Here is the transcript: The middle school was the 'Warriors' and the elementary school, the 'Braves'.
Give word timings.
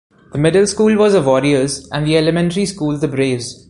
The 0.31 0.39
middle 0.39 0.65
school 0.65 0.95
was 0.95 1.13
the 1.13 1.21
'Warriors' 1.21 1.87
and 1.91 2.07
the 2.07 2.17
elementary 2.17 2.65
school, 2.65 2.97
the 2.97 3.07
'Braves'. 3.07 3.59